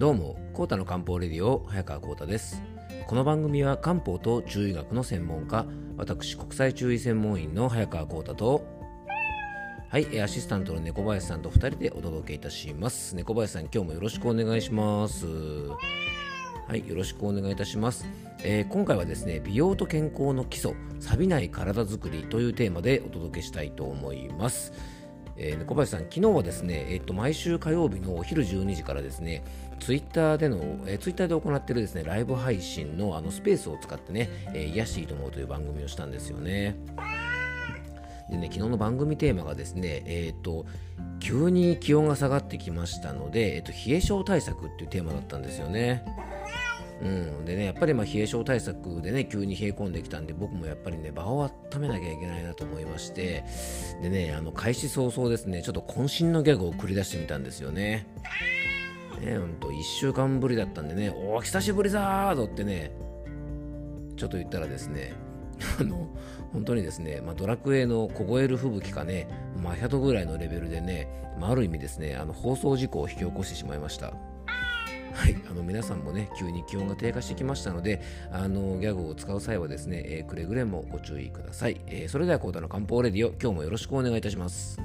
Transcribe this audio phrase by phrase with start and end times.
[0.00, 2.62] どうも、コータの漢方レディオ、早川コータです。
[3.06, 5.66] この番組は漢方と中医学の専門家、
[5.98, 8.64] 私、国際中医専門員の早川コータと、
[9.90, 13.14] はい、えアシスタントの猫林さんと2人でお届けいたします。
[13.14, 15.26] 猫林さん、今日もよろしくお願いします。
[15.26, 18.06] はい、よろしくお願いいたします。
[18.42, 24.72] えー今回はですね、美容と健康の基礎、錆びない体づくりというテーマでお届けしたいと思います。
[25.42, 29.42] えー猫林さん、昨日はですね、えっと毎週火曜日のお昼12時からですね、
[29.80, 36.76] ツイッターでの、えーツイッターで行っているですね、ライブ配信のあのスペースを使ってね、えー、癒やしいと思うという番組をしたんですよね。
[38.30, 40.66] でね、昨日の番組テーマがですね、えっ、と、
[41.18, 46.04] 急に気温が下がってきましたので、えっと、冷え性対策っていうテーマだったんですよね。
[47.02, 53.44] うん、でね、やっぱりま冷え性対策でね、急に冷え込んできたんで、僕もやっぱりね、場を温めなきゃいけないなと思いまして、
[54.02, 58.06] でね、あの開始早々ですね、ちょっと渾身のギャグを繰り出してみたんですよね。
[59.20, 62.92] ね、ほんと、1週間ぶりだったんでね、お、久しぶりだーぞってね、
[64.16, 65.14] ちょっと言ったらですね、
[65.80, 66.08] あの、
[66.52, 69.28] 本当にですね、まあ、ドラクエの凍える吹雪かね、
[69.62, 74.12] マヒャドぐらいのレベルでね、まあ、ある意味ですね、あの放送事故を引き起こしてしまいました。
[75.20, 78.00] はい、あの皆さんもね、急に気温が低下してきましたので、
[78.32, 81.78] あのギャグを使う際はですね、えーくれぐれもご注意ください。
[81.88, 84.80] えーそれでは、コータの漢方レディオ、今日もよろしくお願いいたします。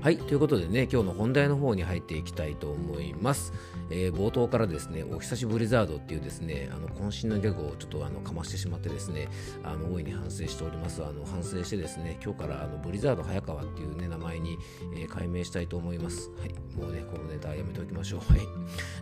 [0.00, 3.52] はい、ということでね、今日の本題の方に入っていきたいと思います。
[3.90, 9.28] えー冒頭からですね、お久しぶりザードっていうですね、あの渾身のギャグをちょっとあのかましてしまってですね、
[9.62, 11.02] あの大いに反省しております。
[11.04, 14.58] あの反省してですね、今日からあのブリザード早川っていうね、名前に、
[14.94, 16.30] えー改名したいと思います。
[16.38, 18.32] はい、もうね、このネタやめておきましょう。
[18.32, 18.40] はい。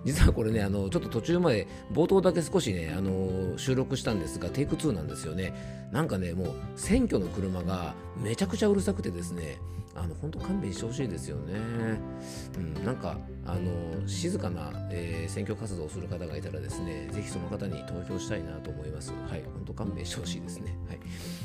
[0.04, 5.88] 実はこれね、あのちょっと途中まで冒頭だけ少しね、あの収録したんですが、テイク2なんですよね。
[5.92, 9.58] なんかね、もう選挙の車がめちゃくちゃうるさくてですね、
[9.96, 11.54] あの本当勘弁してほしいですよね。
[12.56, 19.12] うん、なんかあの静かな、えー選挙活動をする方がいたらですね、ぜひその方に投票したいなと思います。
[19.28, 20.76] はい、本当勘弁してほしいですね。
[20.88, 20.98] はい、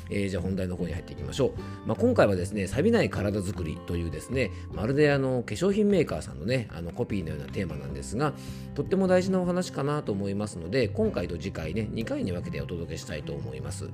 [0.10, 1.52] えーじゃあ本題の方に入っていきましょう。
[1.88, 8.34] まあ、今回はですね、錆びない体づくりというですね、まるであの化粧品メーカーさんのね、あのコピーのようなテーマなんですが、
[8.76, 13.90] とっても大事なお話かなと思いますので、今回と次回ね、2回に分けてお届けしたいと思います。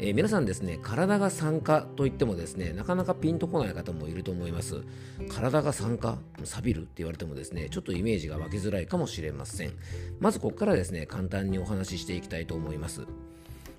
[0.00, 4.82] えー皆さんですね体が酸化といってもですねなかなかピンとこない方もいると思います。
[5.28, 9.72] 体が酸化錆びるって言われてもですねちょっとイメージが湧きづらいかもしれません。
[10.20, 13.06] まずここからですね簡単にお話ししていきたいと思います。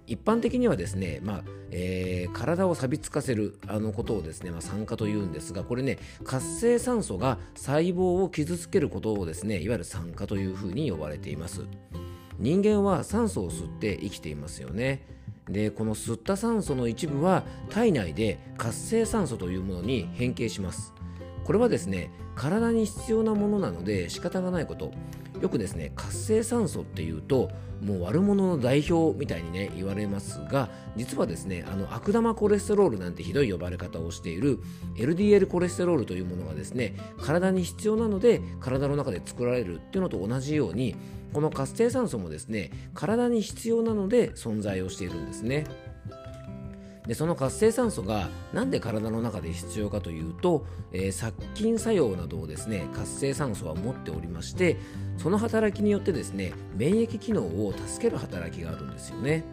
[0.08, 11.62] 一般的にはですね、まあえー体を錆びつかせるあのことをですね、まあ、酸化というんですがこれね活性酸素が細胞を傷つけることをですねいわゆる酸化というふうに呼ばれています。
[12.40, 15.19] 人間は酸素を吸って生きていますよね。
[15.50, 20.94] でこの吸った酸素の一部は体内で活性酸素というものに変形します。
[21.44, 24.92] これはですね体に必要なものなので仕方がないこと。
[25.42, 27.50] よくですね活性酸素っていうと
[27.82, 34.60] もう悪者の代表みたいにね言われますが実はですねあの悪玉コレステロールなんてひどい呼ばれ方をしている
[34.96, 40.96] LDL コレステロールというものがですね体に必要なので体の中で作られるっていうのと同じように
[41.34, 45.66] この活性酸素もですね体に必要なので存在をしているんですね。
[47.10, 54.78] でその活性酸素がなんで体の中で必要かというと、えー殺菌作用などをですね活性酸素は持っておりまして
[55.18, 59.44] その働きによってですね免疫機能を助ける働きがあるんですよね。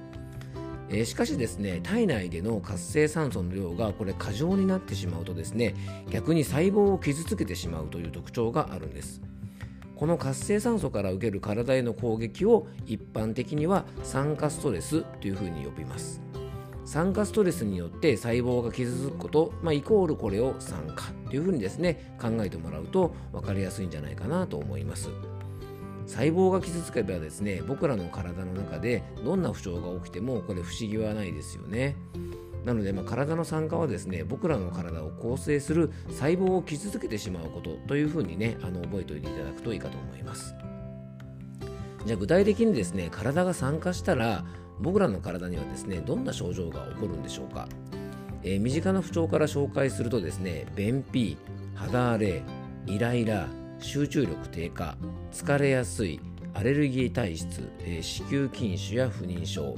[0.90, 5.74] えーしかしですね体内での活性酸素の量がこれ過剰になってしまうとですね
[6.10, 9.22] 逆に細胞を傷つけてしまうという特徴があるんです。
[9.94, 16.25] この活性酸素から受ける体への攻撃を一般的には酸化ストレスというふうに呼びます。
[16.86, 25.10] 酸化ストレスによって細胞が傷つくこと、まあ、イコールこれを酸化というふうにですね考えてもらうと分かりやすいんじゃないかなと思います。
[26.06, 31.96] 細胞が傷つけばですね僕らの体の中でどんな不調が起きてもこれ不思議はないですよね。
[32.64, 40.54] なので、まあ、体の酸化はですね僕らの体を構成する細胞を傷つけてしまうことというふうにねあの覚えておいていただくといいかと思います。
[42.06, 44.44] じゃあ具体的にですね体が酸化したら
[44.80, 47.68] 僕らの体にはですねどんな症状が起こるんでしょうか、
[48.42, 51.36] えー身近な不調から紹介するとですね便秘
[51.74, 52.42] 肌荒れ
[52.86, 54.96] イライラ集中力低下
[55.32, 56.20] 疲れやすい
[56.54, 59.74] アレルギー体質、えー子宮筋腫や不妊症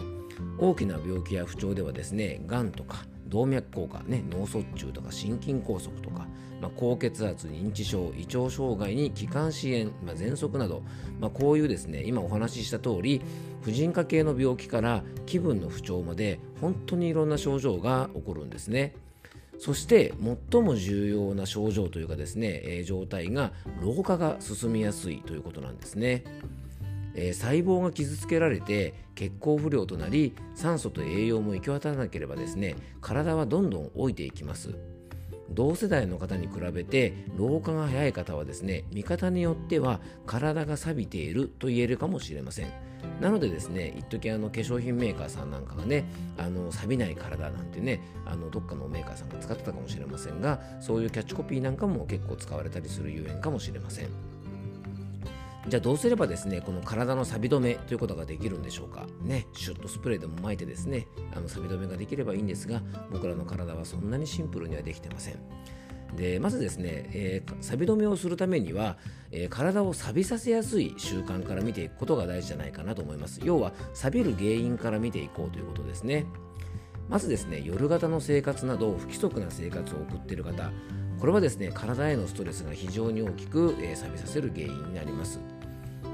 [0.59, 6.27] 大きな病気や不調ではですねがんとか動脈硬化、ね、脳卒中とか心筋梗塞とか
[6.61, 10.83] まあ、高血圧認知症胃腸障害に気管支炎、まあ、喘息など、
[11.21, 13.23] まあ、こういうですね今お話しした通り
[13.63, 18.95] 婦人科系の病気から気分の不調まで本当にいろんな症状が起こるんですね。
[19.61, 20.15] そして
[20.53, 23.53] 最も重要な症状というかですね、えー、状態が
[23.83, 26.23] 老化が進みやすいということなんですね。
[27.21, 34.75] えー、細胞が傷つけられて血行不良となり酸素と栄養も行き渡らなければですね体はどんどん老いていきます。
[35.51, 42.73] 同世代の方に比べて老化が早い方はですね見方によっては体が錆びていると言えるかもしれません。
[43.21, 46.05] なのでですね一時あの化粧品メーカーさんなんかがね
[46.37, 54.38] あの錆びない体なんてねあのどっかのメーカーさんが使ってたかもしれませんがそういうキャッチコピーなんかも結構使われたりするゆえんかもしれません。
[55.69, 59.07] じゃあどうすればですねこの体の錆び止めということができるんでしょうか。
[59.23, 65.39] ねシュッとスプレーでも巻いてですねあの錆び止めができればいいんですが僕らの体はそんなにシンプルにはできてません。
[66.17, 68.97] でまずですね、えー、錆び止めをするためには、
[69.31, 73.41] えー、体を錆びさせやすい習慣から見ていくことが大事じゃないかなと思います。
[73.45, 76.25] 要は錆びる原因から見ていこうということですね。
[77.09, 80.71] まずですね夜型の生活など不規則な生活を送っている方
[81.19, 85.41] これはですね体へのストレスが非常に大きく、えー、錆びさせる原因になります。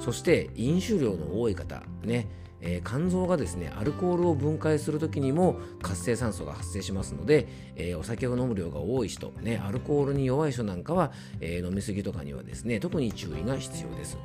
[0.01, 2.27] そして飲酒量の多い方ね
[2.65, 7.47] えー、肝臓がですねアルコールを分解する時にも活性酸素が発生しますので、
[7.77, 14.19] えー、お酒を飲む量が多い人、ね、アルコールに弱い人なんかは、えー、飲み過ぎとかにはですね特に注意が必要です。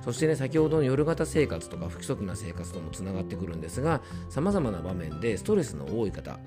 [0.00, 6.40] そしてね先ほどの夜型生活とか不規則な生活ともつながってくるんですがさまざまな場面でストレスの多い方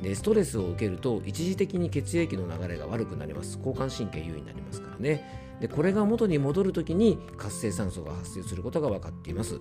[0.00, 3.58] でストレスを受けると一時的に血液の流れが悪くなります。
[3.58, 5.43] 交感神経優位になりますからね。
[5.64, 9.60] でこれが元に戻るときに活性酸素が発生することが分かっています。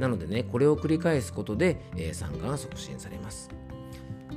[0.00, 3.50] なのでねこれを繰り返すことで、えー、酸化が促進されます。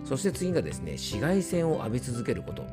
[0.05, 2.63] そして次がですね紫外線を浴び続けること。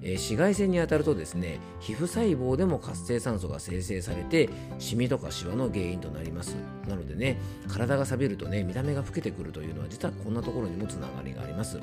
[0.00, 4.48] え紫外線に当たるとですね皮膚細胞でも活性酸素が生成されて
[4.78, 6.56] シミとかシワの原因となります。
[6.88, 11.78] なのでね体が錆びるとね見た目が老けてくるというのは実はこんなところにもつながりがあります。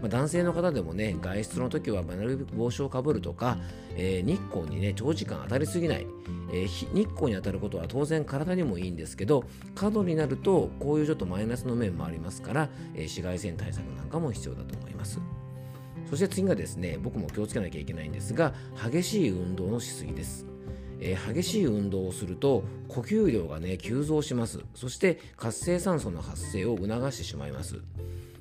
[0.00, 3.58] まあ、男性の方でもね外出の時はなるべく帽子をかぶるとか、
[3.96, 6.06] えー、日光にね長時間当たりすぎない、
[6.52, 9.44] えー、日光に当たることは当然体にもいいんですけど
[9.74, 15.20] 過度になるとこういうちょっとマイナスの面もありますから、えー、紫外線対策なんかも必要だと思います。
[16.08, 18.52] そして次がですね僕も気をつけなきゃいけないんですが
[18.90, 20.46] 激しい運動のしすぎです。
[21.02, 24.60] えー、激しい運動をすると呼吸量がね急増します。
[24.74, 27.80] そして活性酸素の発生を促してしまいます。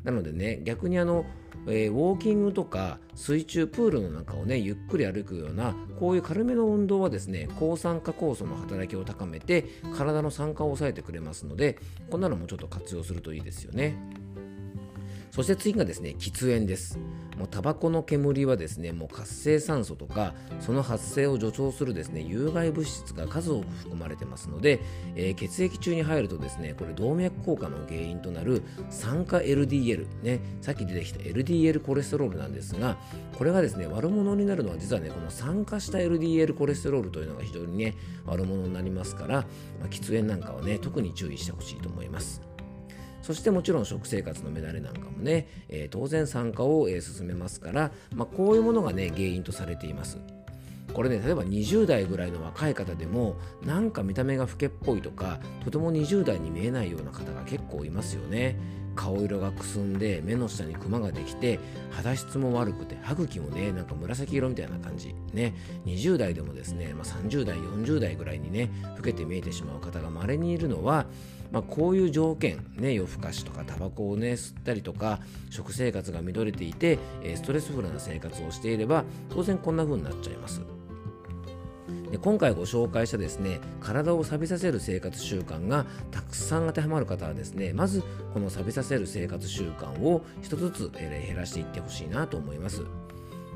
[0.03, 1.25] なのでね逆にあの
[1.67, 9.65] えー、ウォーキングとか水中プールの中をねゆっくり歩くようなこういう軽めの運動はですね抗酸化酵素の働きを高めて
[9.95, 11.77] 体の酸化を抑えてくれますので
[12.09, 13.97] こんなのもちょっと活用するといいですよね。
[15.31, 16.99] そして次がですね喫煙です。
[17.39, 24.81] もうタバコの煙はですねもう活性酸素とかその発生を助長するですね有害物質が数多く含まれてますので、
[25.15, 32.97] えー、血液中に入るとですねこれ動脈硬化の原因となる酸化 LDL ねさっき出てきた LDL コレステロールなんですが
[33.37, 39.35] これがですね悪者になるのは実はねこの酸化した LDL コレステロールというのが非常にね悪者になりますから、
[39.79, 42.48] まあ、喫煙なんかはね特に注意してほしいと思います。
[43.21, 50.17] そしてもちろん食生活の乱れなんかもね、えー、当然酸化を、えー、進めますから、まあ、こういうものがね原因とされています。
[50.93, 58.57] これね例えば20代ぐらいの若い方でもなんか見た目が老けっぽいとかとても20代に見えないような方が結構いますよね
[58.99, 61.57] 顔色がくすんで目の下にクマができて
[61.89, 65.53] 肌質も悪くて歯茎もねなんか紫色みたいな感じね
[65.85, 71.05] 20代でもですね、まあ、30代40代ぐらいにね老けて見えてしまう方が稀にいるのは
[71.51, 76.99] まあ、こういう条件、ね、夜更かしとかタバコを、ね、吸ったりとか食生活が乱れていて
[77.33, 80.61] ストレスフルな生活をしていれば当然こんな風になっちゃいます。
[82.11, 92.83] で今回ご紹介したですね体を錆びさせる生活習慣がたくさん当てはまる方はですねまずこの錆びさせる生活習慣を一つずつ減らしていってほしいなと思います。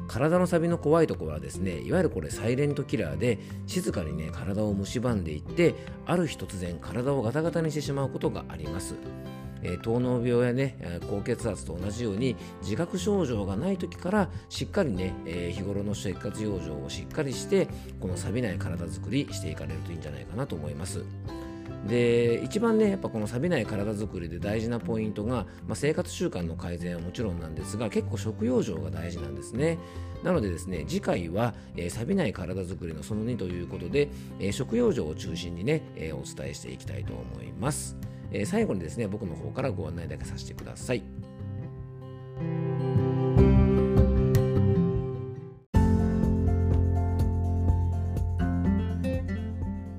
[0.07, 8.95] 体のサビの怖いところはですねいわゆるこれサイレントキラーで静かにね体を蝕んでいってある日突然体をガタガタにしてしまうことがあります。
[9.63, 10.77] え、糖尿病やね
[11.09, 17.67] 高血圧と同じように自覚症状がない時からしっかりね、え、日頃の生活養生をしっかりして
[17.99, 21.03] この錆びない体づくりしていかれるといいんじゃないかなと思います。
[21.87, 29.77] で一番ねやっぱこの錆びない体づくりで大事なポイントが、まあ、生活習慣の改善はもちろんなんですが結構食用生が大事なんですね
[30.23, 34.07] なのでですね次回は、えー、錆びない体づくりのその2ということで、
[34.39, 37.97] えー、食用生を中心にね、えー、お伝えしていきたいと思います、
[38.33, 41.03] え最後にですね僕の方からご案内だけさせてください。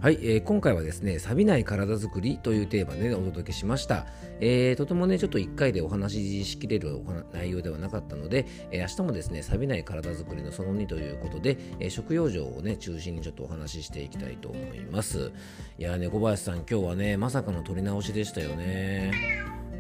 [0.05, 4.05] はい、えー、今回はですね、錆びない体づくりというテーマで、ね、お届けしました。
[4.39, 7.01] えー、とてもね、ちょっと1回でお話ししきれる
[7.33, 15.33] 内容ではなかったので、えー、明日もですね、錆びない体づくりのその2ということで、えー、食用場をね、中心にちょっとお話ししていきたいと思います。
[15.79, 19.11] いやね、小林さん、今日はね、まさかの取り直しでしたよね。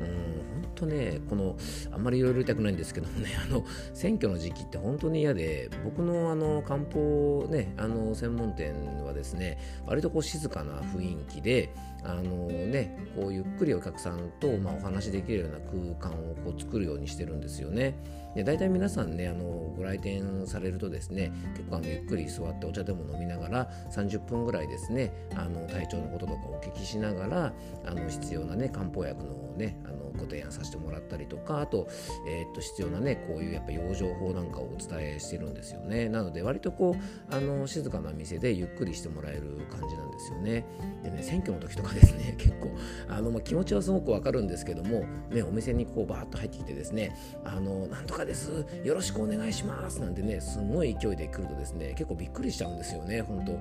[0.01, 0.44] うん
[0.75, 1.57] とね、この、
[1.93, 11.71] あんまりいろいろ言いたくないんですけどもね、 あの、選挙の時期って本当に嫌で、僕のあの、漢方ね、あの、専門店はですね、割とこう静かな雰囲気で、
[12.05, 15.59] あのね、こうゆっくりお客さんと、まあ、お話しできるような
[16.01, 17.95] 空間をこう作るようにしてるんですよね。
[18.35, 19.45] で大体皆さんねあの
[19.77, 27.53] ご来店されるとですね結構あのゆっくり座ってお茶でも飲みながら30分ぐらいですねあの体調のこととかお聞きしながら
[27.87, 31.89] あの必要なね漢方薬のねあのご提案させてもらったりとかあと,、
[32.27, 40.65] えー、っと必要なねこういうやっぱ養生法なんかをお伝えしてるんですよねなので割とこうあの静かな店でゆっくりしてもらえる感じなんですよね
[41.05, 42.71] でね選挙の時とかですね結構。
[43.09, 53.53] あの、まあ、気持ちはすごくわかるんですけども、ね、お店にこうバーッと入ってきてですねあのなんとかですよろしくお願いしますなんてねすごい勢いで来るとですね結構びっくりしちゃうんですよね本当。
[53.53, 53.57] う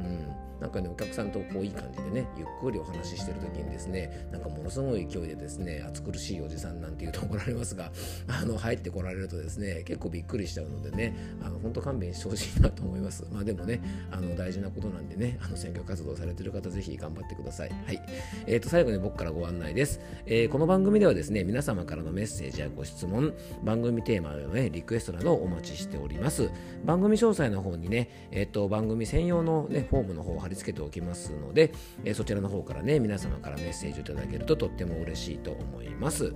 [0.00, 0.48] ん。
[0.60, 7.92] なんかねお客さんとこういい感じでねゆっくりお話ししてる時にですねなんかものすごい勢いでですね暑苦しいおじさんなんていうと怒られますが
[8.26, 11.14] あの入ってこられるとですね結構びっくりしちゃうのでね
[11.44, 13.24] あの本当勘弁してほしいなと思います。
[13.32, 13.80] まあでもね
[14.10, 17.70] あの大事なことなんでねあの選挙活動されてる方ぜひ頑張ってください。
[17.86, 18.02] はい。
[18.46, 26.50] えー、と最後に僕からご案内です、えー、この番組ではですね皆様からのメッセージやご質問番組テーマのねリクエストなどをお待ちしております。
[26.84, 31.72] 番組詳細の方にねえっ、ー、と番組専用のねフォームの方を貼り付けておきますので、
[32.04, 36.34] えそちらの方からね皆様からメッセージをいただけるととっても嬉しいと思います。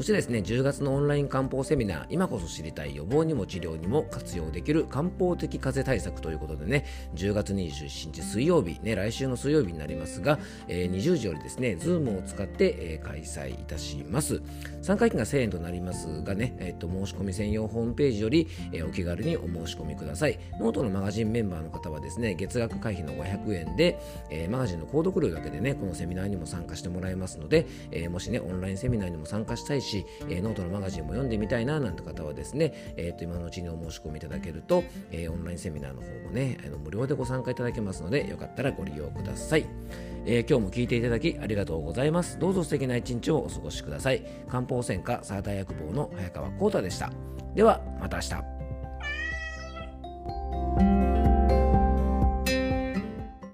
[0.00, 10.38] そしてですね、10月のオンライン漢方セミナー、今こそ知りたい予防にも治療にも活用できる漢方的風邪対策ということでね、10月27日水曜日、ね、来週の水曜日になりますが、
[10.68, 14.40] えー、20時よりですね、ズームを使って、えー、開催いたします。
[14.80, 20.38] 参加費が1000円となりますがね、えー、と申し込み専用ホームページより、えー、お気軽にお申し込みください。
[20.58, 39.66] ノートのマガジンメンバーの方はですね、月額会費の500円で、えー、マガジンの購読料だけでね、このセミナーにも参加してもらえますので、え、もしね、オンラインセミナーにも参加したいしし、えー、ノートのマガジンも読んでみたいななんて方はですね、えー、と今のうちにお申し込みいただけると、えー、オンラインセミナーの方もねあの無料でご参加いただけますのでよかったらご利用ください、
[40.26, 42.38] えー、今日も聞いていただきありがとうございます。
[42.38, 44.24] どうぞ素敵な一日をお過ごしください。
[44.48, 47.10] 漢方専科サーター薬房の早川浩太でした。
[47.54, 48.59] ではまた明日。